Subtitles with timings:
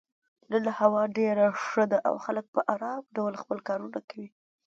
[0.51, 4.29] نن هوا ډېره ښه ده او خلک په ارام ډول خپل کارونه کوي.